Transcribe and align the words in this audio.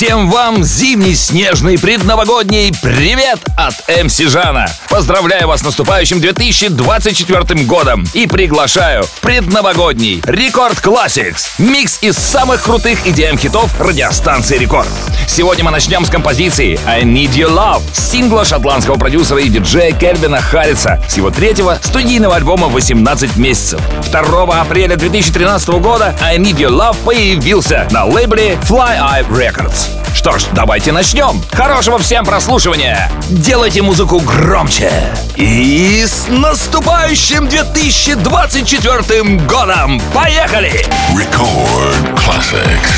Всем 0.00 0.30
вам 0.30 0.64
зимний, 0.64 1.14
снежный, 1.14 1.78
предновогодний 1.78 2.72
привет 2.80 3.38
от 3.54 3.74
MC 4.02 4.16
Жана! 4.16 4.66
Поздравляю 4.88 5.46
вас 5.46 5.60
с 5.60 5.62
наступающим 5.62 6.22
2024 6.22 7.64
годом 7.64 8.06
и 8.14 8.26
приглашаю 8.26 9.02
в 9.02 9.20
предновогодний 9.20 10.22
Record 10.24 10.78
Classix, 10.78 11.50
микс 11.58 11.98
из 12.00 12.16
самых 12.16 12.62
крутых 12.62 13.06
EDM 13.06 13.36
хитов 13.36 13.78
радиостанции 13.78 14.56
Рекорд. 14.56 14.88
Сегодня 15.28 15.64
мы 15.64 15.70
начнем 15.70 16.06
с 16.06 16.08
композиции 16.08 16.80
«I 16.86 17.02
Need 17.02 17.34
Your 17.34 17.54
Love» 17.54 17.82
сингла 17.92 18.46
шотландского 18.46 18.96
продюсера 18.96 19.38
и 19.40 19.50
диджея 19.50 19.92
Кельвина 19.92 20.40
Харриса 20.40 21.00
с 21.10 21.18
его 21.18 21.30
третьего 21.30 21.78
студийного 21.82 22.36
альбома 22.36 22.68
«18 22.68 23.38
месяцев». 23.38 23.80
2 24.10 24.60
апреля 24.60 24.96
2013 24.96 25.68
года 25.80 26.16
«I 26.22 26.38
Need 26.38 26.56
Your 26.56 26.70
Love» 26.70 26.96
появился 27.04 27.86
на 27.90 28.06
лейбле 28.06 28.58
Fly 28.62 28.98
Eye 28.98 29.28
Records. 29.28 29.89
Что 30.14 30.38
ж, 30.38 30.46
давайте 30.52 30.92
начнем. 30.92 31.42
Хорошего 31.52 31.98
всем 31.98 32.24
прослушивания. 32.24 33.10
Делайте 33.30 33.82
музыку 33.82 34.20
громче. 34.20 34.92
И 35.36 36.04
с 36.06 36.28
наступающим 36.28 37.48
2024 37.48 39.22
годом. 39.46 40.00
Поехали! 40.12 40.84
Record 41.14 42.14
Classics. 42.16 42.90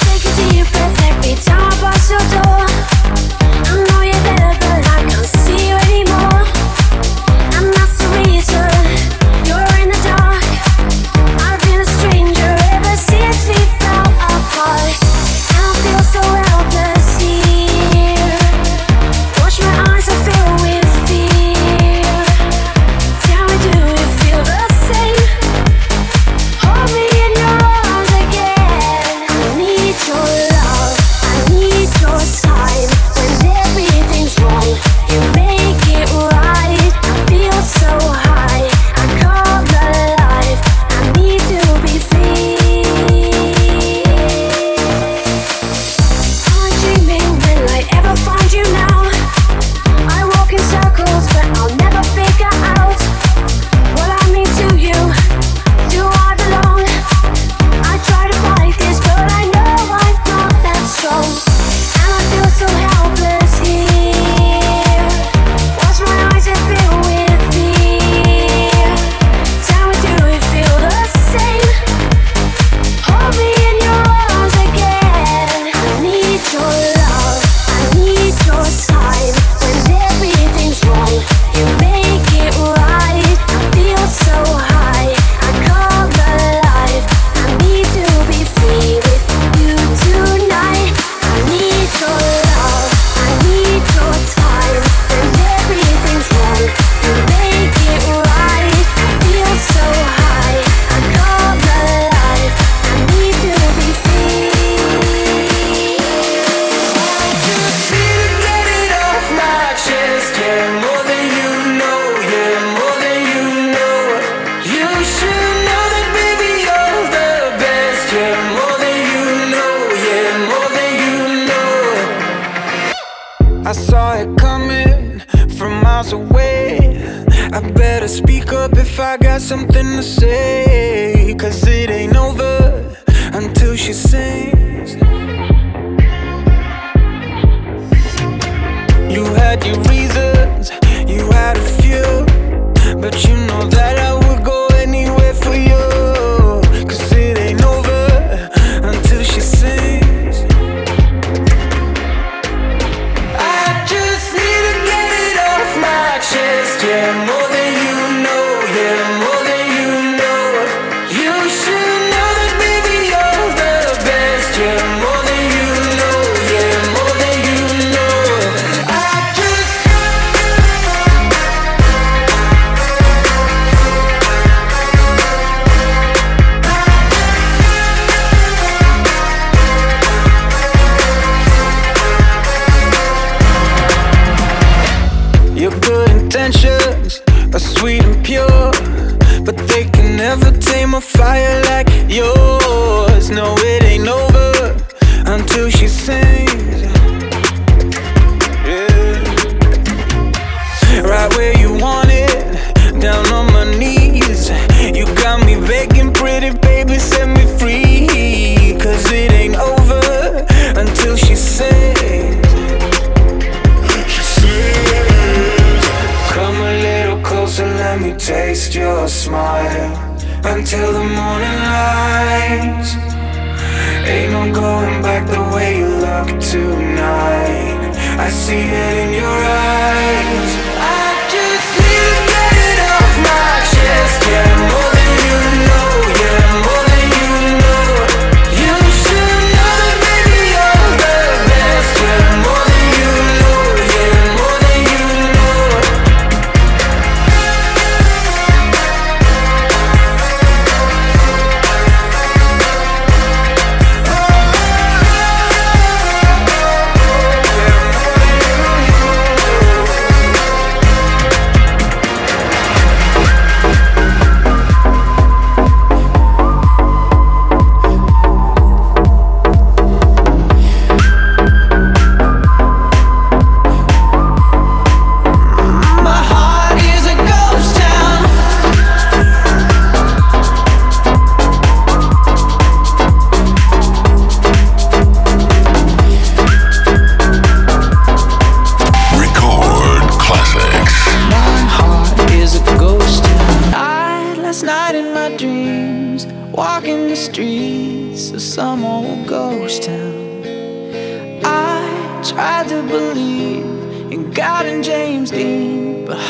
Take 0.00 0.24
a 0.24 0.30
deep 0.36 0.66
breath 0.72 1.00
every 1.08 1.34
time 1.42 1.60
I 1.60 1.76
pass 1.80 2.10
your 2.10 2.20
door. 2.30 2.99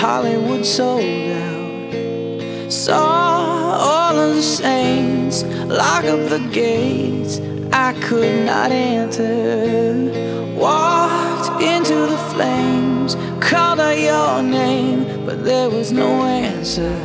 Hollywood 0.00 0.64
sold 0.64 1.02
out. 1.02 2.72
Saw 2.72 3.76
all 3.78 4.18
of 4.18 4.34
the 4.34 4.42
saints 4.42 5.42
lock 5.42 6.06
up 6.06 6.30
the 6.30 6.38
gates. 6.50 7.38
I 7.70 7.92
could 8.00 8.46
not 8.46 8.72
enter. 8.72 10.56
Walked 10.56 11.62
into 11.62 11.96
the 12.06 12.16
flames, 12.32 13.14
called 13.40 13.78
out 13.78 13.98
your 13.98 14.42
name, 14.42 15.26
but 15.26 15.44
there 15.44 15.68
was 15.68 15.92
no 15.92 16.24
answer. 16.24 16.96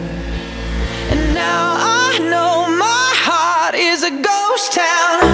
And 1.12 1.34
now 1.34 1.76
I 1.78 2.18
know 2.20 2.74
my 2.80 3.12
heart 3.28 3.76
is 3.76 4.04
a 4.04 4.12
ghost 4.12 4.72
town. 4.72 5.25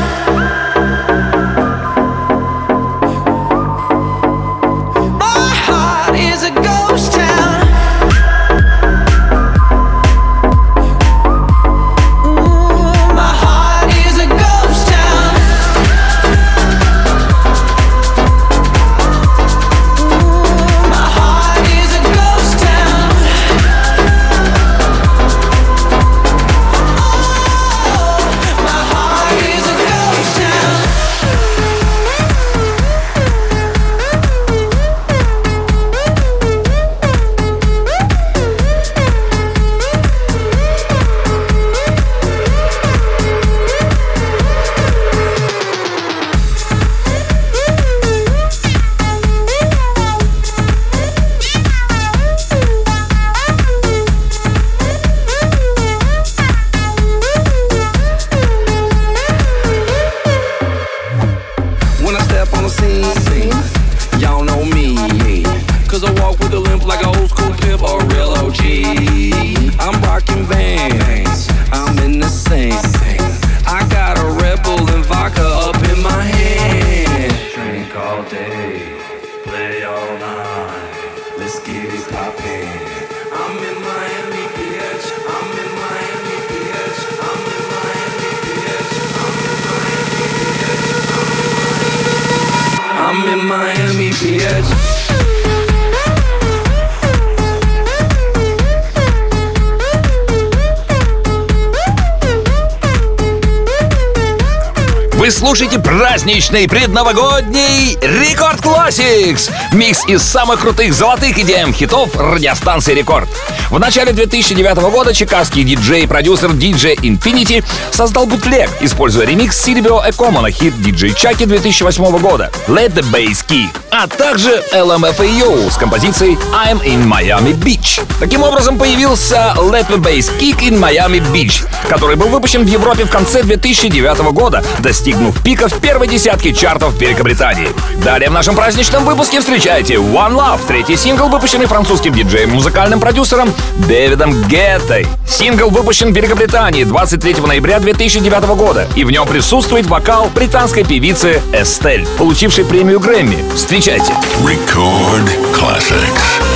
Вы 105.51 105.57
слушаете 105.57 105.80
праздничный 105.80 106.65
предновогодний 106.65 107.98
Record 108.01 108.61
Classix. 108.61 109.51
Микс 109.71 110.06
из 110.06 110.21
самых 110.21 110.59
крутых 110.59 110.94
золотых 110.94 111.38
EDM 111.38 111.73
хитов 111.73 112.18
радиостанции 112.18 112.94
Рекорд. 112.94 113.29
В 113.69 113.79
начале 113.79 114.12
2009 114.12 114.75
года 114.91 115.13
чикагский 115.13 115.63
диджей 115.63 116.03
и 116.03 116.07
продюсер 116.07 116.50
DJ 116.50 116.95
Infinity 116.97 117.63
создал 117.89 118.25
бутлег, 118.25 118.69
используя 118.81 119.25
ремикс 119.25 119.57
Сильвио 119.57 120.01
Экомо 120.05 120.41
на 120.41 120.51
хит 120.51 120.73
DJ 120.73 121.15
Чаки 121.15 121.45
2008 121.45 122.18
года 122.18 122.51
Let 122.68 122.94
the 122.94 123.01
Bass 123.13 123.45
Kick, 123.47 123.69
а 123.89 124.07
также 124.07 124.62
LMFAO 124.73 125.71
с 125.71 125.77
композицией 125.77 126.38
I'm 126.53 126.83
in 126.83 127.07
Miami 127.07 127.53
Beach. 127.53 128.05
Таким 128.19 128.43
образом 128.43 128.77
появился 128.77 129.53
Let 129.55 129.88
the 129.88 129.98
Bass 129.98 130.29
Kick 130.38 130.60
in 130.60 130.77
Miami 130.77 131.22
Beach, 131.31 131.65
который 131.88 132.17
был 132.17 132.27
выпущен 132.27 132.65
в 132.65 132.67
Европе 132.67 133.05
в 133.05 133.10
конце 133.10 133.41
2009 133.41 134.34
года, 134.34 134.65
достигнув 134.79 135.41
пика 135.41 135.69
в 135.69 135.79
первой 135.79 136.10
десятке 136.10 136.53
чартов 136.53 137.00
Великобритании. 137.00 137.69
Далее 138.03 138.29
в 138.29 138.34
нашем 138.34 138.55
праздничном 138.55 139.05
выпуске 139.05 139.39
встречайте 139.62 139.94
One 139.94 140.34
Love, 140.34 140.60
третий 140.65 140.96
сингл, 140.96 141.30
выпущенный 141.30 141.68
французским 141.68 142.15
диджеем 142.15 142.50
музыкальным 142.50 143.00
продюсером 143.00 143.53
Дэвидом 143.88 144.34
Геттой. 144.48 145.06
Сингл 145.27 145.70
выпущен 145.70 146.12
в 146.12 146.15
Великобритании 146.18 146.84
23 146.84 147.36
ноября 147.36 147.80
2009 147.80 148.44
года, 148.56 148.88
и 148.96 149.03
в 149.03 149.12
нем 149.12 149.27
присутствует 149.27 149.86
вокал 149.86 150.32
британской 150.34 150.84
певицы 150.84 151.44
Эстель, 151.53 152.08
получившей 152.18 152.65
премию 152.65 153.00
Грэмми. 153.00 153.38
Встречайте. 153.53 154.13
Record 154.44 155.30
classics. 155.53 156.50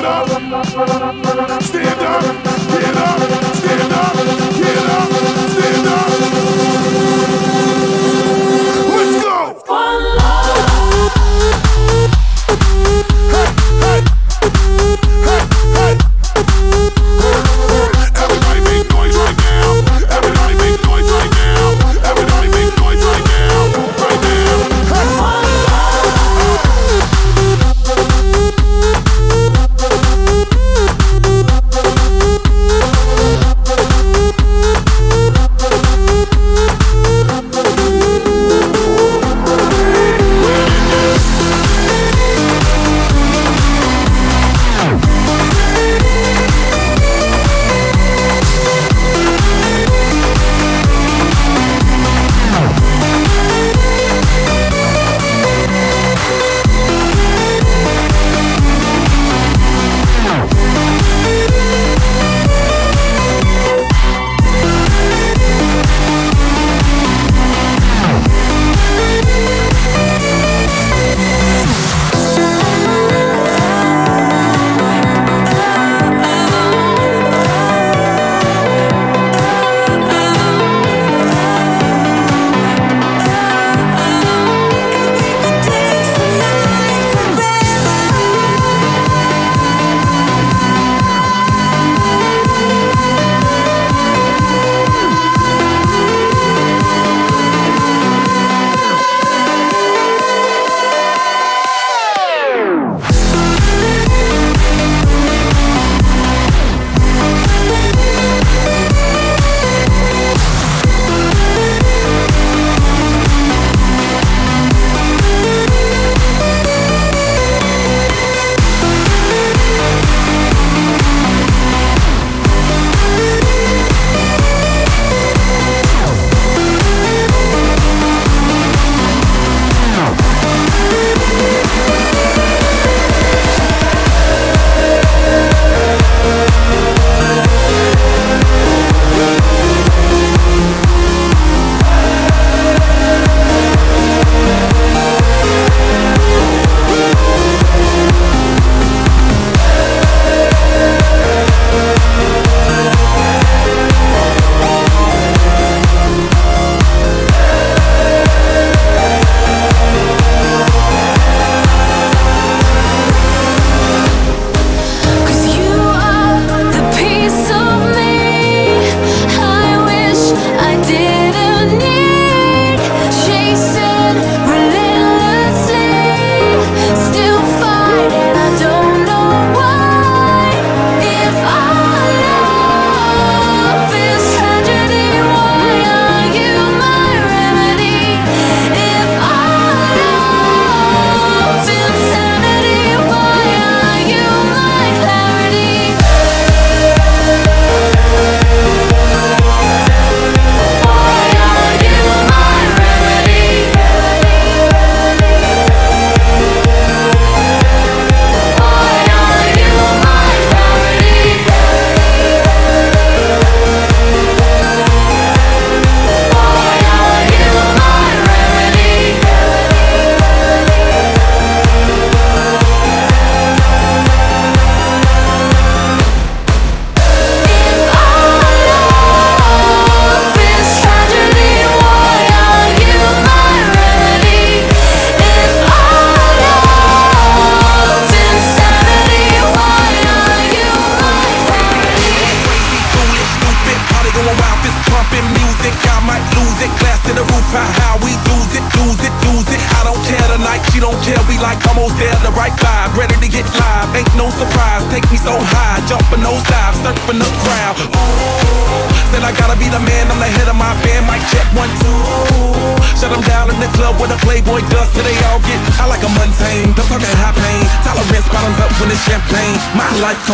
Stand 0.00 0.54
up. 0.54 1.62
Stand 1.62 2.00
up. 2.00 2.59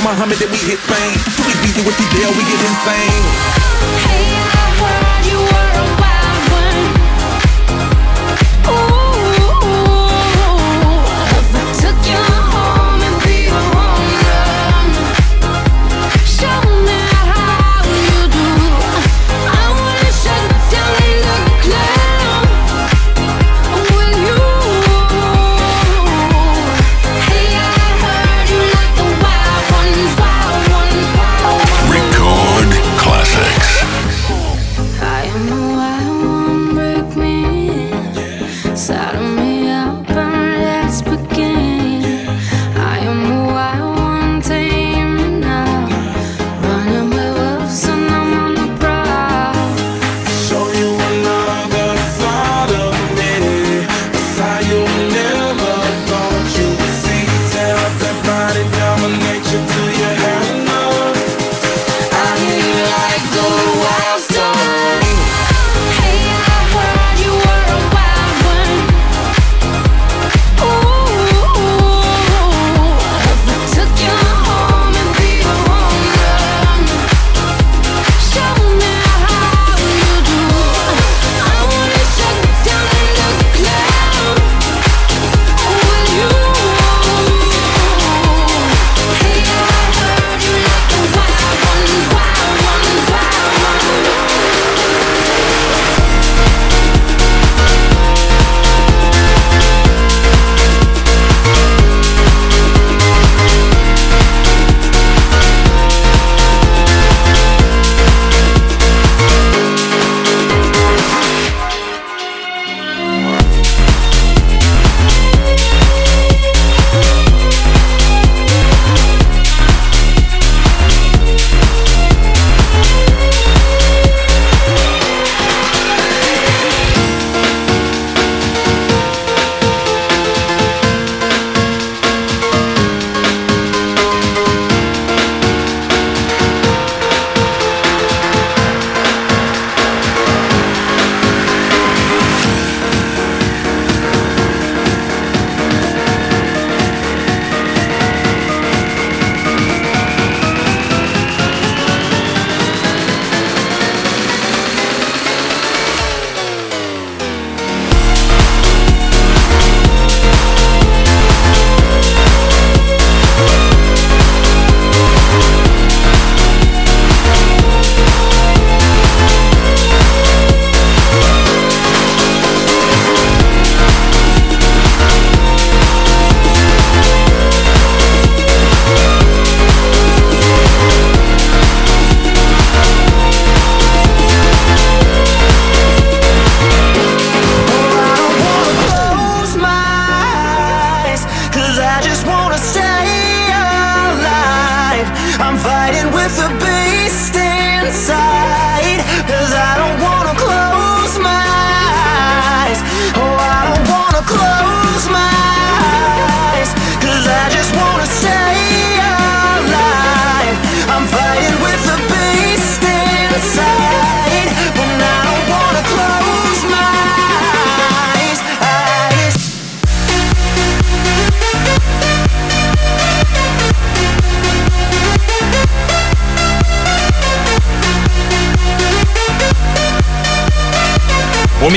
Muhammad 0.02 0.40
and 0.42 0.50
we 0.50 0.58
hit 0.58 0.80
back. 0.88 0.95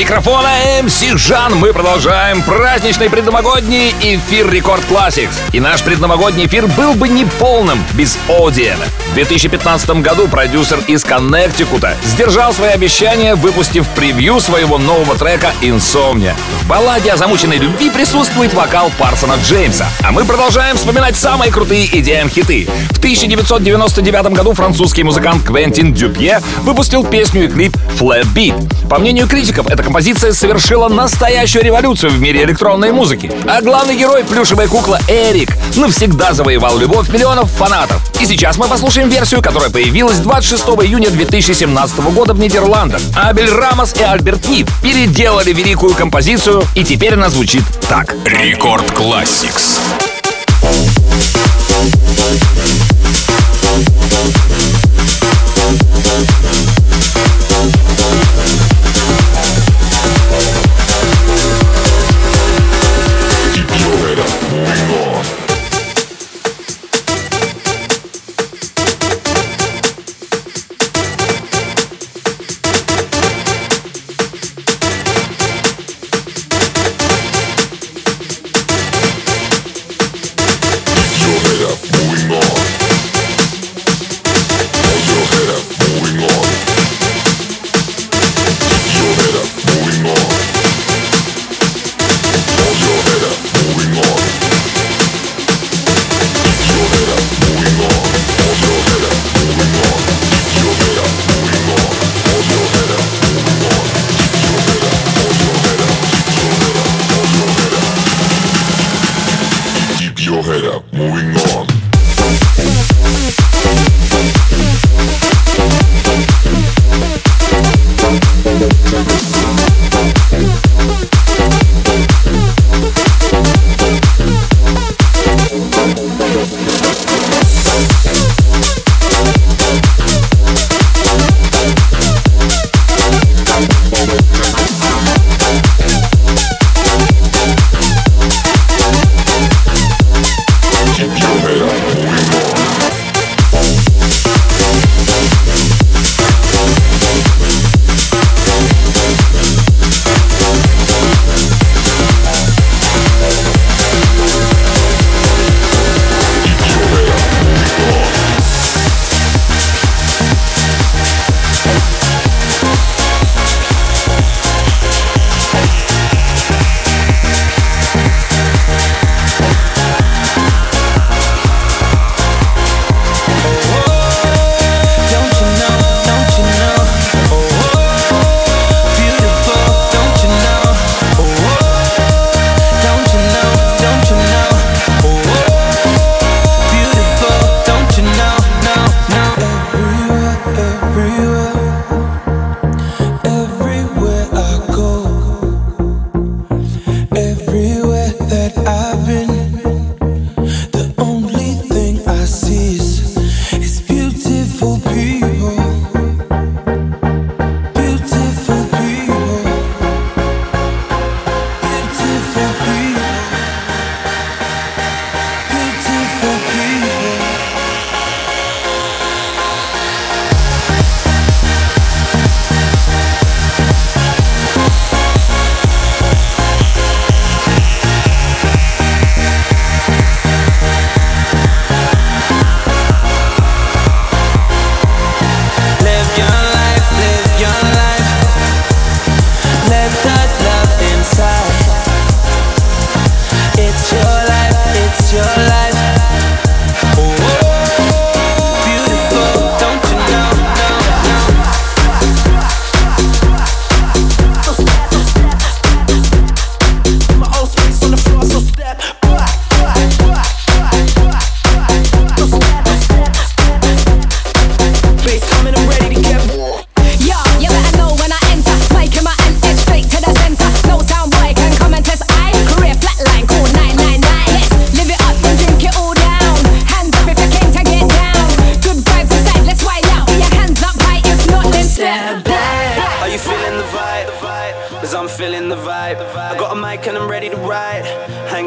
микрофона 0.09 0.49
МС 0.81 1.03
Жан. 1.17 1.53
Мы 1.57 1.71
продолжаем 1.71 2.41
праздничный 2.41 3.11
предновогодний 3.11 3.93
эфир 4.01 4.49
Рекорд 4.49 4.81
Classics. 4.89 5.35
И 5.51 5.59
наш 5.59 5.83
предновогодний 5.83 6.47
эфир 6.47 6.65
был 6.65 6.95
бы 6.95 7.07
неполным 7.07 7.77
без 7.93 8.17
Одиэна. 8.27 8.85
В 9.09 9.15
2015 9.15 9.89
году 10.01 10.27
продюсер 10.27 10.79
из 10.87 11.03
Коннектикута 11.03 11.95
сдержал 12.05 12.53
свои 12.53 12.69
обещания, 12.69 13.33
выпустив 13.33 13.89
превью 13.89 14.39
своего 14.39 14.77
нового 14.77 15.15
трека 15.15 15.51
«Инсомния». 15.61 16.35
В 16.61 16.67
балладе 16.67 17.11
о 17.11 17.17
замученной 17.17 17.57
любви 17.57 17.89
присутствует 17.89 18.53
вокал 18.53 18.91
Парсона 18.99 19.35
Джеймса. 19.43 19.87
А 20.03 20.11
мы 20.11 20.25
продолжаем 20.25 20.77
вспоминать 20.77 21.17
самые 21.17 21.51
крутые 21.51 21.87
идеи 21.99 22.27
хиты. 22.29 22.67
В 22.91 22.99
1999 22.99 24.33
году 24.33 24.53
французский 24.53 25.03
музыкант 25.03 25.43
Квентин 25.43 25.91
Дюпье 25.91 26.41
выпустил 26.61 27.03
песню 27.03 27.45
и 27.45 27.47
клип 27.47 27.75
«Flat 27.97 28.27
Beat». 28.35 28.87
По 28.89 28.99
мнению 28.99 29.27
критиков, 29.27 29.67
эта 29.69 29.83
композиция 29.83 30.33
совершила 30.33 30.87
настоящую 30.87 31.63
революцию 31.63 32.11
в 32.11 32.19
мире 32.19 32.43
электронной 32.43 32.91
музыки. 32.91 33.31
А 33.47 33.61
главный 33.61 33.95
герой— 33.95 34.23
плюшевая 34.29 34.67
кукла 34.67 34.99
Эрик— 35.07 35.53
навсегда 35.77 36.33
завоевал 36.33 36.77
любовь 36.77 37.09
миллионов 37.09 37.49
фанатов. 37.51 38.01
И 38.19 38.25
сейчас 38.25 38.57
мы 38.57 38.67
послушаем 38.67 39.09
версию, 39.09 39.41
которая 39.41 39.69
появилась 39.69 40.17
26 40.17 40.63
июня 40.83 41.09
2017 41.09 41.99
года 42.13 42.33
в 42.33 42.39
Нидерландах. 42.39 43.01
Абель 43.15 43.49
Рамос 43.49 43.93
и 43.95 44.03
Альберт 44.03 44.47
Нив 44.47 44.67
переделали 44.81 45.53
великую 45.53 45.93
композицию, 45.93 46.63
и 46.75 46.83
теперь 46.83 47.13
она 47.13 47.29
звучит 47.29 47.63
так. 47.87 48.15
Record 48.25 48.89
Classix. 48.91 49.79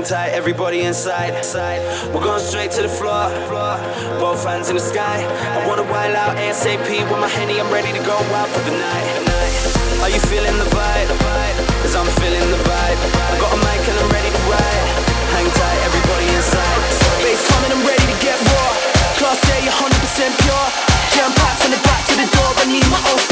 hang 0.03 0.09
tight, 0.09 0.35
everybody 0.35 0.83
inside. 0.83 1.45
Side. 1.45 1.81
We're 2.13 2.25
going 2.25 2.43
straight 2.43 2.71
to 2.73 2.83
the 2.83 2.89
floor. 2.89 3.31
Both 4.19 4.45
hands 4.45 4.69
in 4.69 4.75
the 4.75 4.83
sky. 4.83 5.23
I 5.55 5.67
wanna 5.69 5.85
wild 5.85 6.17
out 6.17 6.37
ASAP 6.37 6.89
with 6.89 7.21
my 7.21 7.29
henny. 7.29 7.61
I'm 7.61 7.71
ready 7.73 7.93
to 7.93 8.03
go 8.05 8.17
out 8.35 8.49
for 8.49 8.63
the 8.67 8.75
night. 8.75 9.07
Are 10.03 10.11
you 10.11 10.19
feeling 10.27 10.57
the 10.59 10.67
vibe? 10.75 11.09
Cause 11.83 11.95
I'm 11.95 12.11
feeling 12.19 12.43
the 12.51 12.63
vibe. 12.67 12.99
I 13.31 13.39
got 13.39 13.53
a 13.55 13.59
mic 13.63 13.83
and 13.91 13.99
I'm 14.03 14.11
ready 14.11 14.31
to 14.31 14.43
ride. 14.51 14.87
Hang 15.35 15.47
tight, 15.47 15.79
everybody 15.87 16.27
inside. 16.35 16.79
Bass 17.23 17.43
coming, 17.51 17.71
I'm 17.71 17.87
ready 17.87 18.07
to 18.11 18.17
get 18.19 18.39
raw. 18.51 18.71
Class 19.19 19.39
A, 19.55 19.57
100% 19.71 20.43
pure. 20.43 20.67
Jam 21.15 21.31
packed 21.39 21.63
from 21.63 21.71
the 21.71 21.81
back 21.87 22.03
to 22.11 22.15
the 22.19 22.27
door. 22.35 22.51
I 22.59 22.65
need 22.67 22.87
my 22.91 22.99
own. 23.13 23.32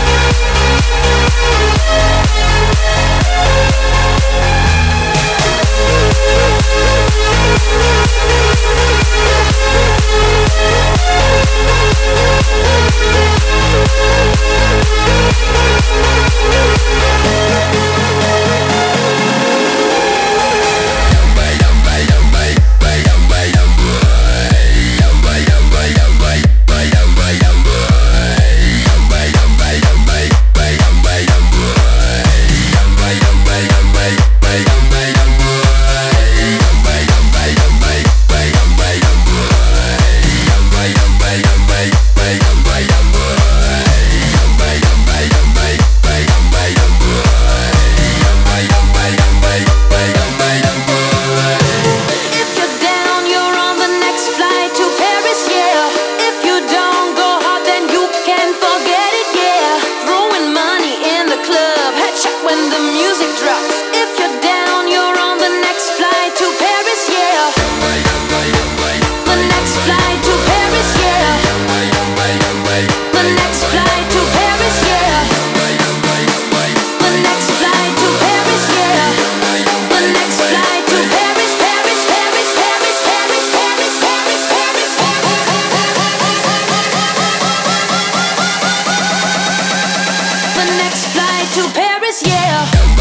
yeah. 92.19 93.00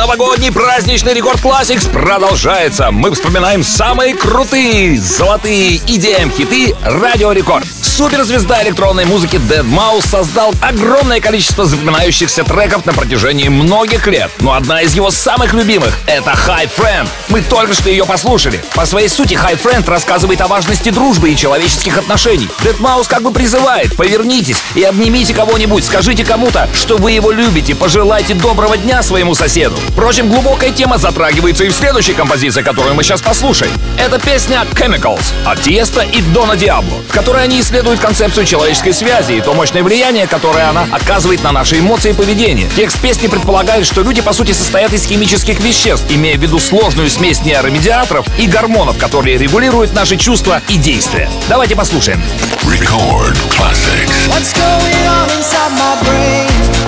новогодний 0.00 0.50
праздничный 0.50 1.12
Record 1.12 1.42
Classix 1.42 1.84
продолжается. 1.84 2.90
Мы 2.90 3.12
вспоминаем 3.12 3.62
самые 3.62 4.14
крутые 4.14 4.98
золотые 4.98 5.76
EDM 5.76 6.30
хиты 6.30 6.74
Радио 6.82 7.32
Рекорд 7.32 7.66
суперзвезда 8.00 8.62
электронной 8.62 9.04
музыки 9.04 9.36
Deadmau5 9.36 10.06
создал 10.06 10.54
огромное 10.62 11.20
количество 11.20 11.66
запоминающихся 11.66 12.44
треков 12.44 12.86
на 12.86 12.94
протяжении 12.94 13.48
многих 13.48 14.06
лет. 14.06 14.30
Но 14.40 14.54
одна 14.54 14.80
из 14.80 14.94
его 14.94 15.10
самых 15.10 15.52
любимых— 15.52 15.98
это 16.06 16.30
Hi 16.30 16.70
Friend. 16.74 17.06
Мы 17.28 17.42
только 17.42 17.74
что 17.74 17.90
ее 17.90 18.06
послушали. 18.06 18.58
По 18.74 18.86
своей 18.86 19.08
сути, 19.08 19.34
Hi 19.34 19.62
Friend 19.62 19.86
рассказывает 19.86 20.40
о 20.40 20.46
важности 20.46 20.88
дружбы 20.88 21.28
и 21.28 21.36
человеческих 21.36 21.98
отношений. 21.98 22.48
Deadmau5 22.62 23.06
как 23.06 23.20
бы 23.20 23.32
призывает, 23.32 23.94
повернитесь 23.94 24.62
и 24.74 24.82
обнимите 24.82 25.34
кого-нибудь, 25.34 25.84
скажите 25.84 26.24
кому-то, 26.24 26.70
что 26.72 26.96
вы 26.96 27.12
его 27.12 27.30
любите, 27.30 27.74
пожелайте 27.74 28.32
доброго 28.32 28.78
дня 28.78 29.02
своему 29.02 29.34
соседу. 29.34 29.76
Впрочем, 29.90 30.30
глубокая 30.30 30.70
тема 30.70 30.96
затрагивается 30.96 31.64
и 31.64 31.68
в 31.68 31.74
следующей 31.74 32.14
композиции, 32.14 32.62
которую 32.62 32.94
мы 32.94 33.02
сейчас 33.02 33.20
послушаем. 33.20 33.72
Это 33.98 34.18
песня 34.18 34.64
Chemicals 34.72 35.34
от 35.44 35.60
Тиеста 35.60 36.00
и 36.00 36.22
Дона 36.22 36.56
Диабло, 36.56 36.96
в 37.06 37.12
которой 37.12 37.44
они 37.44 37.60
исследуют 37.60 37.89
концепцию 37.98 38.46
человеческой 38.46 38.92
связи 38.92 39.32
и 39.32 39.40
то 39.40 39.54
мощное 39.54 39.82
влияние, 39.82 40.26
которое 40.26 40.68
она 40.68 40.86
оказывает 40.92 41.42
на 41.42 41.52
наши 41.52 41.78
эмоции 41.78 42.10
и 42.10 42.14
поведение. 42.14 42.68
Текст 42.76 43.00
песни 43.00 43.26
предполагает, 43.26 43.86
что 43.86 44.02
люди 44.02 44.20
по 44.20 44.32
сути 44.32 44.52
состоят 44.52 44.92
из 44.92 45.04
химических 45.04 45.60
веществ, 45.60 46.06
имея 46.10 46.36
в 46.36 46.42
виду 46.42 46.58
сложную 46.58 47.10
смесь 47.10 47.40
нейромедиаторов 47.42 48.26
и 48.38 48.46
гормонов, 48.46 48.98
которые 48.98 49.38
регулируют 49.38 49.92
наши 49.94 50.16
чувства 50.16 50.62
и 50.68 50.76
действия. 50.76 51.30
Давайте 51.48 51.76
послушаем. 51.76 52.22
Record 52.62 53.36
classics. 53.50 54.28
What's 54.28 54.52
going 54.52 55.06
on 55.06 55.28
inside 55.36 55.72
my 55.72 55.96
brain? 56.04 56.79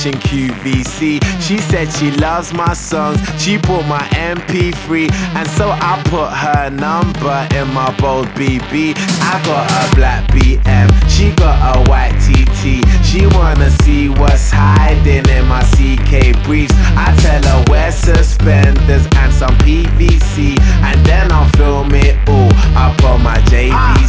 Watching 0.00 0.20
QVC. 0.20 1.20
She 1.42 1.58
said 1.58 1.92
she 1.92 2.10
loves 2.12 2.54
my 2.54 2.72
songs, 2.72 3.20
she 3.38 3.58
bought 3.58 3.86
my 3.86 4.00
MP3. 4.12 5.12
And 5.34 5.46
so 5.48 5.70
I 5.70 6.00
put 6.06 6.30
her 6.30 6.70
number 6.70 7.46
in 7.54 7.72
my 7.74 7.94
bold 8.00 8.28
BB. 8.28 8.94
I 8.96 9.42
got 9.44 9.68
a 9.68 9.94
black 9.94 10.26
BM, 10.30 10.88
she 11.08 11.32
got 11.36 11.76
a 11.76 11.90
white 11.90 12.16
TT. 12.24 12.80
She 13.04 13.26
wanna 13.36 13.70
see 13.82 14.08
what's 14.08 14.50
hiding 14.50 15.28
in 15.28 15.46
my 15.46 15.62
CK 15.74 16.32
briefs. 16.44 16.72
I 16.96 17.14
tell 17.20 17.42
her 17.42 17.64
wear 17.68 17.92
suspenders 17.92 19.06
and 19.16 19.32
some 19.34 19.54
PVC. 19.58 20.58
And 20.82 21.04
then 21.04 21.30
I'll 21.30 21.50
film 21.50 21.94
it 21.94 22.16
all 22.28 22.52
up 22.74 23.02
on 23.04 23.22
my 23.22 23.36
JVC. 23.52 23.72
Ah. 23.74 24.00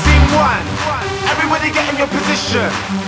Scene 0.00 0.28
one, 0.32 0.64
everybody 1.28 1.72
get 1.72 1.92
in 1.92 1.98
your 1.98 2.08
position. 2.08 3.07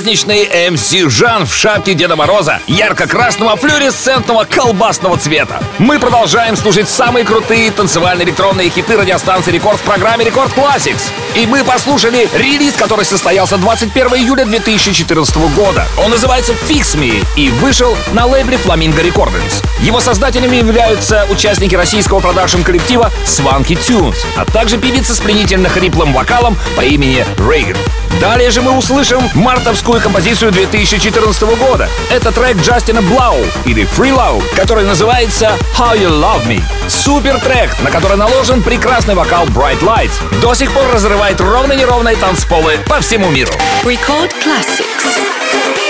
праздничный 0.00 0.70
MC 0.70 0.94
Жан 1.12 1.44
в 1.44 1.54
шапке 1.54 1.92
Деда 1.92 2.16
Мороза 2.16 2.60
ярко-красного 2.66 3.54
флюоресцентного 3.56 4.44
колбасного 4.44 5.18
цвета. 5.18 5.62
Мы 5.76 5.98
продолжаем 5.98 6.56
слушать 6.56 6.88
самые 6.88 7.26
крутые 7.26 7.70
танцевальные 7.70 8.24
электронные 8.24 8.70
хиты 8.70 8.96
радиостанции 8.96 9.50
Рекорд 9.52 9.78
в 9.78 9.82
программе 9.82 10.24
Record 10.24 10.52
Classix. 10.56 11.10
И 11.34 11.46
мы 11.46 11.64
послушали 11.64 12.30
релиз, 12.32 12.76
который 12.76 13.04
состоялся 13.04 13.58
21 13.58 14.06
июля 14.14 14.46
2014 14.46 15.36
года. 15.54 15.86
Он 16.02 16.10
называется 16.10 16.54
Fix 16.54 16.96
Me 16.96 17.22
и 17.36 17.50
вышел 17.50 17.94
на 18.14 18.24
лейбле 18.24 18.56
Flamingo 18.56 19.04
Recordings. 19.04 19.62
Его 19.82 20.00
создателями 20.00 20.56
являются 20.56 21.26
участники 21.28 21.74
российского 21.74 22.20
продакшн-коллектива 22.20 23.12
Swanky 23.26 23.76
Tunes, 23.76 24.16
а 24.38 24.46
также 24.46 24.78
певица 24.78 25.14
с 25.14 25.20
пленительно 25.20 25.68
хриплым 25.68 26.14
вокалом 26.14 26.56
по 26.74 26.80
имени 26.80 27.26
Raign. 27.38 27.76
Далее 28.20 28.50
же 28.50 28.60
мы 28.60 28.76
услышим 28.76 29.22
мартовскую 29.34 29.89
композицию 29.98 30.52
2014 30.52 31.42
года. 31.58 31.88
Это 32.10 32.30
трек 32.30 32.58
Джастина 32.58 33.02
Блау 33.02 33.38
или 33.64 33.82
Free 33.82 34.14
Love, 34.14 34.44
который 34.54 34.84
называется 34.84 35.58
How 35.76 35.98
You 35.98 36.10
Love 36.10 36.46
Me. 36.46 36.62
Супер 36.88 37.40
трек, 37.40 37.70
на 37.80 37.90
который 37.90 38.16
наложен 38.16 38.62
прекрасный 38.62 39.16
вокал 39.16 39.46
Bright 39.46 39.80
Lights. 39.80 40.40
До 40.40 40.54
сих 40.54 40.70
пор 40.72 40.84
разрывает 40.92 41.40
ровно-неровные 41.40 42.14
танцполы 42.14 42.78
по 42.86 43.00
всему 43.00 43.30
миру. 43.30 43.50
Record 43.82 44.32
classics. 44.44 45.89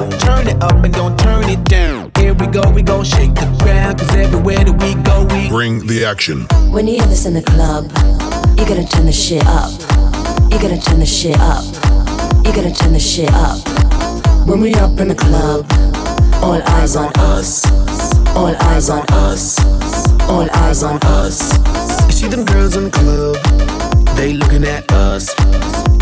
Hey, 0.00 0.08
yo. 0.08 0.18
Turn 0.18 0.48
it 0.48 0.62
up 0.62 0.84
and 0.84 0.94
don't 0.94 1.18
turn 1.18 1.48
it 1.48 1.62
down. 1.64 2.10
Here 2.16 2.32
we 2.34 2.46
go, 2.46 2.62
we 2.70 2.82
gon' 2.82 3.04
shake 3.04 3.34
the 3.34 3.46
ground. 3.62 3.98
Cause 3.98 4.14
everywhere 4.14 4.64
that 4.64 4.76
we 4.82 4.94
go, 5.02 5.24
we 5.34 5.48
Bring 5.48 5.86
the 5.86 6.04
action. 6.04 6.46
When 6.72 6.86
you 6.86 6.94
hear 6.96 7.06
this 7.06 7.26
in 7.26 7.34
the 7.34 7.42
club, 7.42 7.84
you 8.58 8.64
gotta 8.64 8.86
turn 8.86 9.06
the 9.06 9.12
shit 9.12 9.44
up. 9.46 9.70
You 10.50 10.58
gotta 10.58 10.80
turn 10.80 11.00
the 11.00 11.06
shit 11.06 11.36
up. 11.38 11.64
You 12.46 12.52
gotta 12.52 12.72
turn 12.72 12.92
the 12.92 13.00
shit 13.00 13.30
up. 13.32 13.60
When 14.46 14.60
we 14.60 14.74
up 14.74 14.98
in 14.98 15.08
the 15.08 15.14
club, 15.14 15.66
all 16.42 16.62
eyes 16.78 16.96
on 16.96 17.12
us. 17.16 17.64
All 18.34 18.54
eyes 18.72 18.88
on 18.88 19.04
us. 19.10 19.58
All 20.28 20.48
eyes 20.50 20.82
on 20.82 20.98
us. 21.02 21.38
See 22.14 22.28
them 22.28 22.44
girls 22.44 22.76
in 22.76 22.84
the 22.84 22.90
club, 22.90 23.36
they 24.20 24.34
looking 24.34 24.64
at 24.64 24.84
us. 24.92 25.32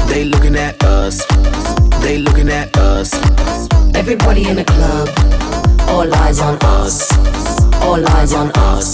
They 0.08 0.24
looking 0.24 0.56
at 0.56 0.82
us. 0.82 1.24
They 2.02 2.18
looking 2.18 2.48
at 2.48 2.76
us. 2.76 3.14
Everybody 3.94 4.48
in 4.48 4.56
the 4.56 4.64
club, 4.64 5.08
all 5.88 6.12
eyes 6.22 6.40
on 6.40 6.58
us. 6.62 6.96
All 7.80 8.04
eyes 8.16 8.34
on 8.34 8.50
us. 8.56 8.88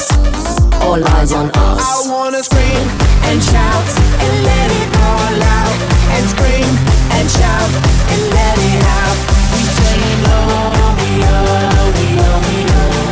All 0.84 1.02
eyes 1.16 1.32
on 1.32 1.50
us. 1.56 1.84
I 1.88 2.12
wanna 2.12 2.42
scream 2.42 2.86
and 3.28 3.42
shout 3.42 3.86
and 4.24 4.34
let 4.44 4.68
it 4.80 4.90
all 5.08 5.36
out. 5.56 5.76
And 6.16 6.24
scream 6.28 6.72
and 7.16 7.26
shout 7.38 7.70
and 8.12 8.22
let 8.36 8.56
it 8.68 8.82
out. 9.00 9.16
We 9.56 9.62
saying 9.80 10.20
oh, 10.36 10.92
we 11.00 11.10
oh, 11.32 11.88
we 11.96 12.06
oh, 12.28 12.36
we 12.44 12.56
oh. 12.76 13.08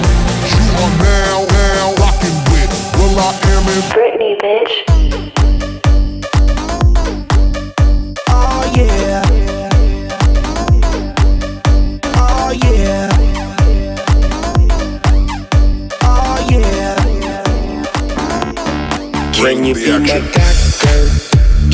You 0.52 0.64
are 0.84 0.94
now, 1.08 1.38
now 1.56 1.86
rocking 2.04 2.36
with 2.52 2.72
Will 3.00 3.16
I 3.16 3.32
Am 3.56 3.64
in 3.72 3.80
Britney, 3.96 4.36
bitch. 4.44 4.81
Bring 19.42 19.64
you 19.64 19.74
be 19.74 19.90
my 19.90 20.06
doctor? 20.06 21.10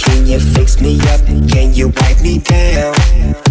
Can 0.00 0.26
you 0.26 0.40
fix 0.40 0.80
me 0.80 0.98
up? 1.12 1.20
Can 1.50 1.74
you 1.74 1.88
wipe 2.00 2.18
me 2.22 2.38
down? 2.38 2.94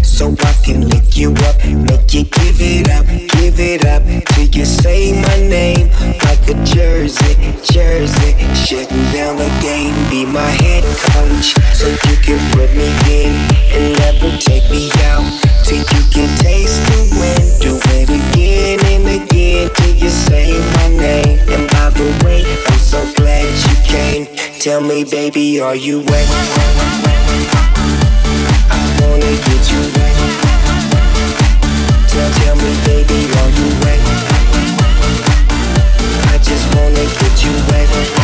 So 0.01 0.33
I 0.39 0.53
can 0.65 0.89
lick 0.89 1.15
you 1.15 1.33
up, 1.45 1.63
make 1.63 2.11
you 2.15 2.23
give 2.23 2.57
it 2.59 2.89
up, 2.89 3.05
give 3.05 3.59
it 3.59 3.85
up 3.85 4.01
till 4.33 4.47
you 4.47 4.65
say 4.65 5.13
my 5.21 5.37
name 5.47 5.91
like 6.25 6.41
a 6.49 6.55
jersey, 6.65 7.35
jersey. 7.61 8.33
Shutting 8.55 9.05
down 9.13 9.37
the 9.37 9.53
game, 9.61 9.93
be 10.09 10.25
my 10.25 10.49
head 10.49 10.83
coach, 11.13 11.53
so 11.77 11.85
Tell 24.67 24.81
me, 24.81 25.05
baby, 25.05 25.61
are 25.61 25.77
you 25.77 26.01
wet? 26.01 26.27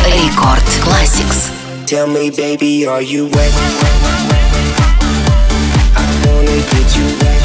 Record 0.04 0.60
Classics. 0.84 1.50
Tell 1.86 2.06
me, 2.06 2.28
baby, 2.28 2.84
are 2.84 3.00
you 3.00 3.24
wet? 3.28 3.52
I 5.96 6.04
wanna 6.26 6.60
get 6.72 6.88
you 6.94 7.06
wet. 7.24 7.42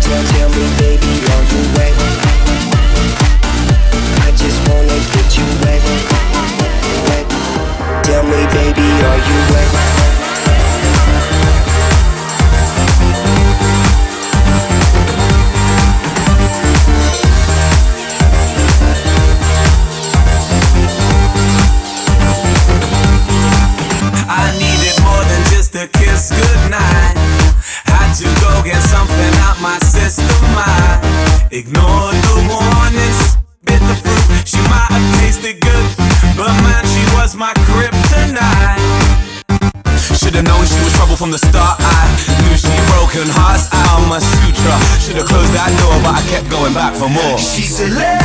Tell, 0.00 0.24
tell 0.32 0.48
me, 0.48 0.64
baby, 0.80 1.12
are 1.28 1.44
you 1.52 1.62
wet? 1.76 1.94
I 4.24 4.32
just 4.34 4.58
wanna 4.66 4.98
get 5.12 5.36
you 5.36 5.44
wet. 5.60 5.82
Tell 8.02 8.24
me, 8.24 8.46
baby, 8.52 8.82
are 8.82 9.18
you 9.18 9.52
wet? 9.52 10.11
for 47.02 47.08
more. 47.08 47.38
She 47.38 47.62
said, 47.62 48.21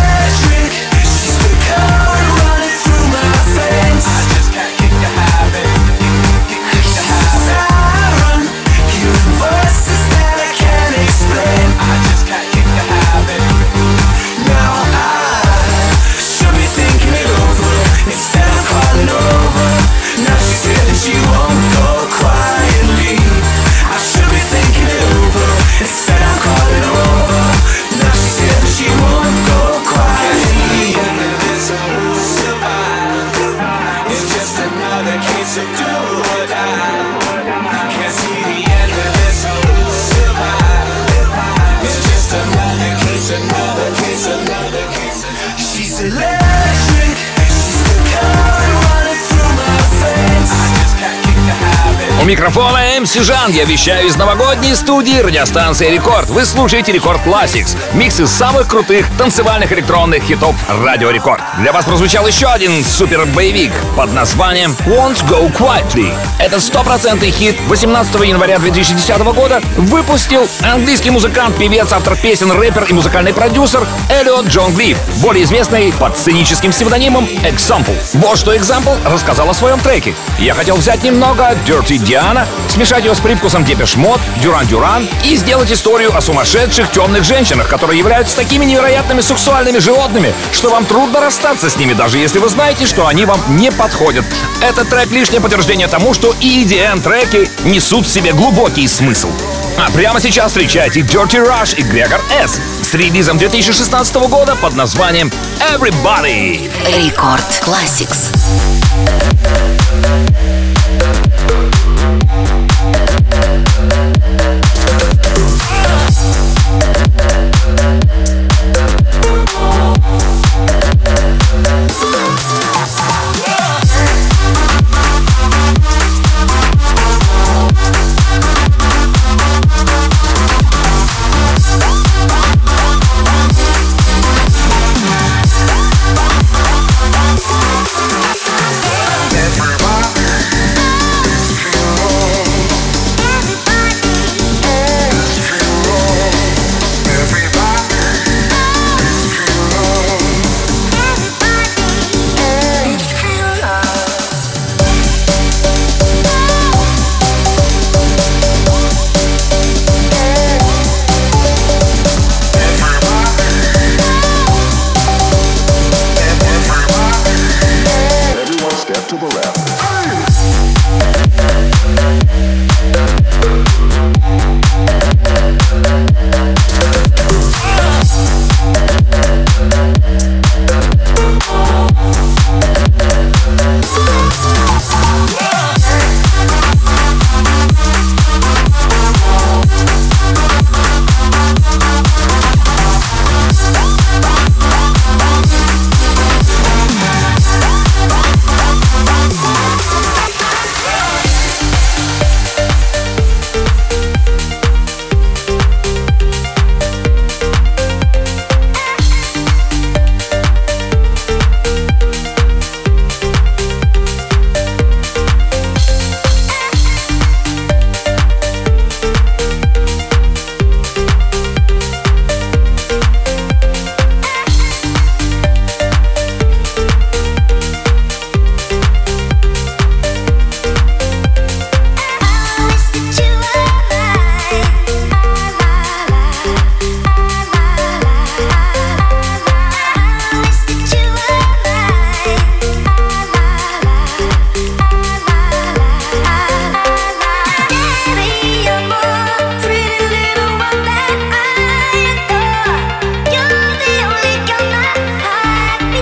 микрофона 52.27 52.99
MC 52.99 53.15
Жан. 53.21 53.51
Я 53.51 53.63
вещаю 53.63 54.05
из 54.05 54.17
новогодней 54.17 54.75
студии 54.75 55.17
радиостанции 55.17 55.89
Рекорд. 55.89 56.29
Вы 56.29 56.43
слушаете 56.43 56.91
Record 56.91 57.21
Classix. 57.25 57.77
Микс 57.93 58.19
из 58.19 58.29
самых 58.29 58.67
крутых 58.67 59.07
танцевальных 59.17 59.71
электронных 59.71 60.23
хитов 60.23 60.53
Радио 60.83 61.09
Рекорд. 61.09 61.41
Для 61.59 61.71
вас 61.71 61.85
прозвучал 61.85 62.27
еще 62.27 62.47
один 62.47 62.83
супер-боевик 62.83 63.71
под 63.95 64.11
названием 64.11 64.75
Won't 64.85 65.25
Go 65.29 65.49
Quietly. 65.53 66.13
Это 66.37 66.59
стопроцентный 66.59 67.31
хит 67.31 67.55
18 67.67 68.13
января 68.27 68.59
2010 68.59 69.17
года 69.33 69.61
выпустил 69.77 70.49
английский 70.63 71.11
музыкант, 71.11 71.57
певец, 71.57 71.93
автор 71.93 72.17
песен, 72.17 72.51
рэпер 72.51 72.87
и 72.89 72.93
музыкальный 72.93 73.33
продюсер 73.33 73.87
Эллиот 74.09 74.47
Джон 74.47 74.73
Глив, 74.73 74.97
более 75.21 75.45
известный 75.45 75.93
под 75.93 76.17
сценическим 76.17 76.71
псевдонимом 76.71 77.23
Example. 77.43 77.95
Вот 78.15 78.37
что 78.37 78.53
Example 78.53 78.97
рассказал 79.09 79.49
о 79.49 79.53
своем 79.53 79.79
треке. 79.79 80.13
Я 80.39 80.53
хотел 80.55 80.75
взять 80.75 81.03
немного 81.03 81.55
Dirty 81.65 81.97
Diana, 82.17 82.47
смешать 82.67 83.05
ее 83.05 83.13
с 83.13 83.19
привкусом 83.19 83.63
Depeche 83.63 83.95
Mode, 83.95 84.19
Duran 84.41 84.65
Duran 84.65 85.07
и 85.23 85.35
сделать 85.35 85.71
историю 85.71 86.17
о 86.17 86.21
сумасшедших 86.21 86.89
темных 86.89 87.23
женщинах, 87.23 87.69
которые 87.69 87.99
являются 87.99 88.35
такими 88.35 88.65
невероятными 88.65 89.21
сексуальными 89.21 89.77
животными, 89.77 90.33
что 90.51 90.71
вам 90.71 90.85
трудно 90.85 91.21
расстаться 91.21 91.69
с 91.69 91.77
ними, 91.77 91.93
даже 91.93 92.17
если 92.17 92.39
вы 92.39 92.49
знаете, 92.49 92.87
что 92.87 93.05
они 93.05 93.25
вам 93.25 93.39
не 93.49 93.71
подходят. 93.71 94.25
Этот 94.61 94.89
трек 94.89 95.11
лишнее 95.11 95.41
подтверждение 95.41 95.87
тому, 95.87 96.15
что 96.15 96.33
и 96.41 96.63
EDM 96.63 97.03
треки 97.03 97.47
несут 97.65 98.07
в 98.07 98.11
себе 98.11 98.33
глубокий 98.33 98.87
смысл. 98.87 99.29
А 99.77 99.91
прямо 99.91 100.19
сейчас 100.19 100.53
встречайте 100.53 101.01
Dirty 101.01 101.47
Rush 101.47 101.77
и 101.77 101.83
Gregor 101.83 102.19
Es 102.43 102.59
с 102.81 102.95
релизом 102.95 103.37
2016 103.37 104.15
года 104.27 104.55
под 104.55 104.73
названием 104.73 105.31
Everybody. 105.71 106.67
Рекорд 106.97 107.61
Classics. 107.63 108.33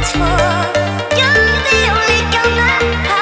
It's 0.08 0.16
more. 0.18 0.28
You're 1.18 1.58
the 1.66 1.82
only 1.90 2.22
girl 2.30 2.62
I 2.62 3.15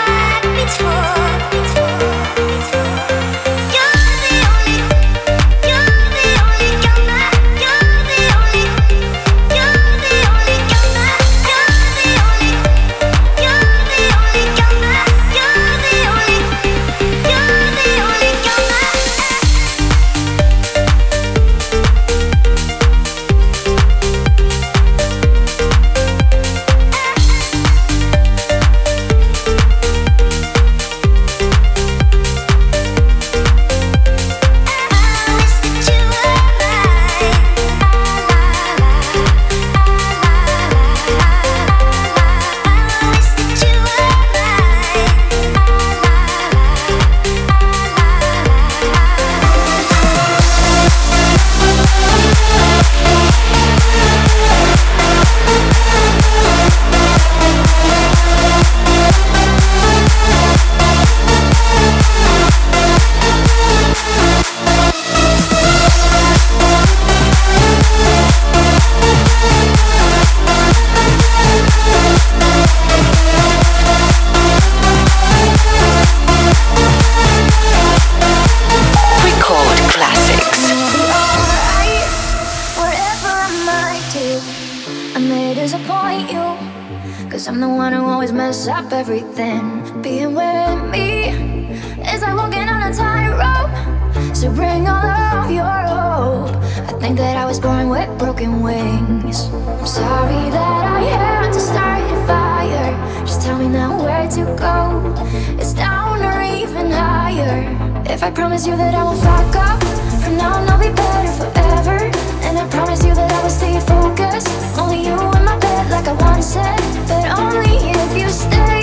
stay 113.53 113.79
focused. 113.79 114.49
Only 114.77 115.05
you 115.07 115.13
in 115.13 115.43
my 115.45 115.57
bed, 115.59 115.89
like 115.89 116.07
I 116.07 116.13
once 116.13 116.47
said. 116.53 116.79
But 117.07 117.39
only 117.39 117.77
if 117.91 118.17
you 118.17 118.29
stay 118.29 118.82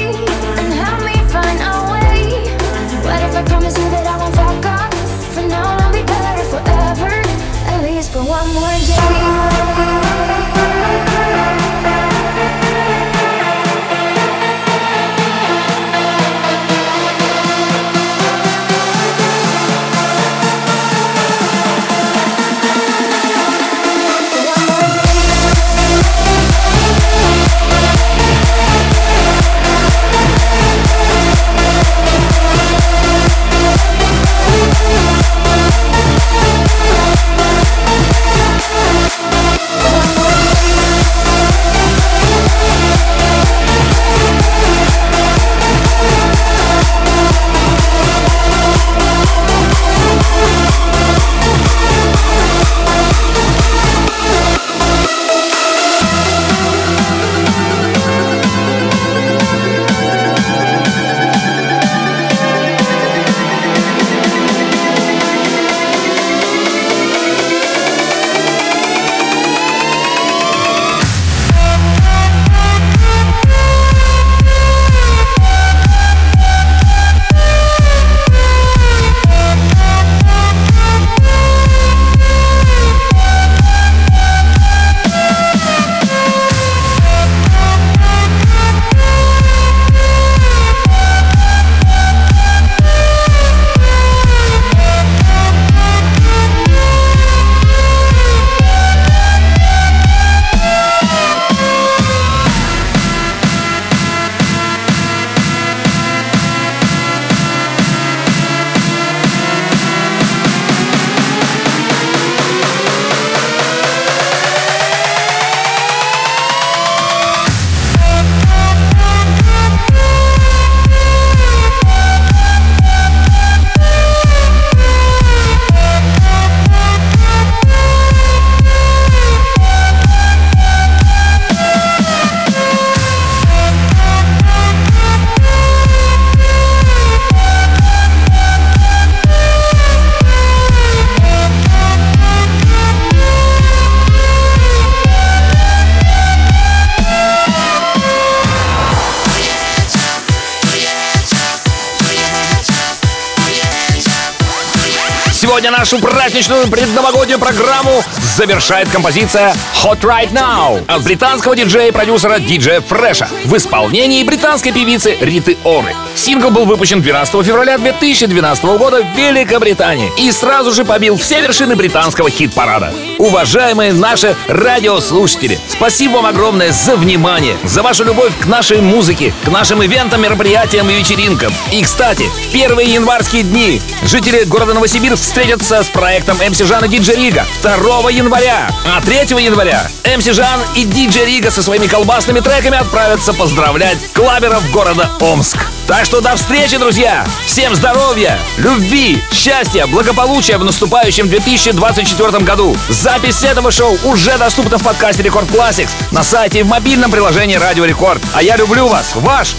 праздничную 156.41 156.69
предновогоднюю 156.69 157.39
программу 157.39 158.03
завершает 158.23 158.89
композиция 158.89 159.55
Hot 159.85 160.01
Right 160.01 160.33
Now 160.33 160.83
от 160.87 161.03
британского 161.03 161.55
диджея 161.55 161.89
и 161.89 161.91
продюсера 161.91 162.39
диджея 162.39 162.81
Фреша 162.81 163.29
в 163.45 163.55
исполнении 163.55 164.25
британской 164.25 164.73
певицы 164.73 165.19
Риты 165.21 165.59
Оры. 165.65 165.95
Сингл 166.21 166.51
был 166.51 166.67
выпущен 166.67 167.01
12 167.01 167.47
февраля 167.47 167.79
2012 167.79 168.63
года 168.65 169.03
в 169.03 169.17
Великобритании 169.17 170.13
и 170.19 170.31
сразу 170.31 170.71
же 170.71 170.85
побил 170.85 171.17
все 171.17 171.41
вершины 171.41 171.77
британского 171.77 172.29
хит-парада. 172.29 172.93
Уважаемые 173.17 173.95
наши 173.95 174.37
радиослушатели, 174.47 175.59
спасибо 175.67 176.17
вам 176.17 176.27
огромное 176.27 176.73
за 176.73 176.97
внимание, 176.97 177.57
за 177.65 177.83
вашу 177.83 178.05
любовь 178.05 178.33
к 178.39 178.45
нашей 178.45 178.83
музыке, 178.83 179.33
к 179.47 179.49
нашим 179.49 179.83
ивентам, 179.83 180.21
мероприятиям 180.21 180.91
и 180.91 180.93
вечеринкам. 180.93 181.55
И, 181.73 181.83
кстати, 181.83 182.25
в 182.25 182.53
первые 182.53 182.93
январские 182.93 183.43
дни 183.43 183.81
жители 184.03 184.45
города 184.45 184.75
Новосибирск 184.75 185.23
встретятся 185.23 185.83
с 185.83 185.89
проектом 185.89 186.37
MC 186.37 186.67
Жан 186.67 186.85
и 186.85 186.89
Диджей 186.89 187.17
Рига 187.17 187.47
2 187.63 188.11
января. 188.11 188.69
А 188.85 189.01
3 189.01 189.43
января 189.43 189.89
MC 190.05 190.35
Жан 190.35 190.61
и 190.77 190.85
Диджей 190.85 191.25
Рига 191.25 191.51
со 191.51 191.63
своими 191.63 191.87
колбасными 191.87 192.41
треками 192.41 192.77
отправятся 192.77 193.33
поздравлять 193.33 193.99
клаберов 194.13 194.71
города 194.71 195.09
Омск. 195.21 195.67
Так 195.91 196.05
что 196.05 196.21
до 196.21 196.37
встречи, 196.37 196.77
друзья! 196.77 197.27
Всем 197.45 197.75
здоровья, 197.75 198.39
любви, 198.59 199.21
счастья, 199.33 199.89
благополучия 199.89 200.57
в 200.57 200.63
наступающем 200.63 201.29
2024 201.29 202.45
году. 202.45 202.77
Запись 202.89 203.43
этого 203.43 203.73
шоу 203.73 203.99
уже 204.05 204.39
доступна 204.39 204.79
в 204.79 204.85
подкасте 204.85 205.25
Рекорд 205.25 205.51
Classics 205.51 205.91
на 206.13 206.23
сайте 206.23 206.61
и 206.61 206.63
в 206.63 206.69
мобильном 206.69 207.11
приложении 207.11 207.57
Радио 207.57 207.85
Рекорд. 207.87 208.23
А 208.35 208.41
я 208.41 208.57
люблю 208.57 208.87
вас, 208.87 209.17
ваш 209.17 209.57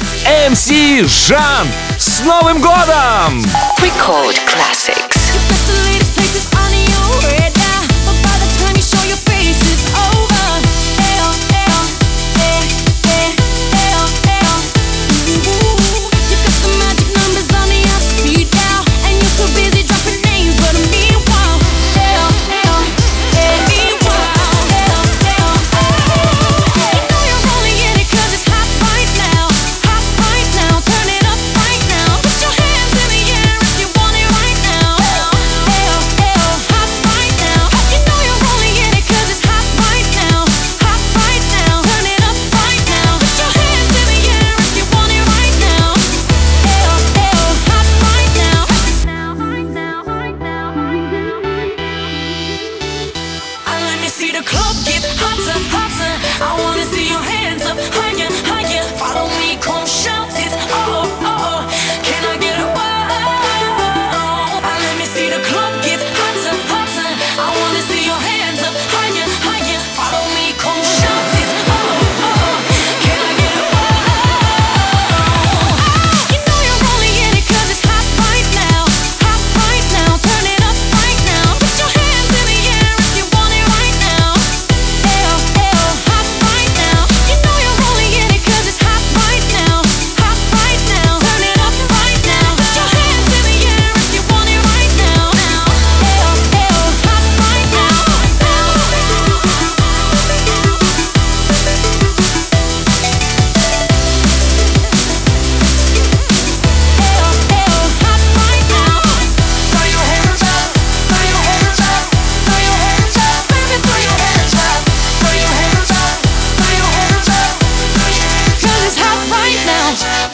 МС 0.49 0.69
Жан. 1.27 1.67
С 1.97 2.21
Новым 2.21 2.61
годом! 2.61 3.43
Record 3.81 4.39
Classics. 4.47 5.10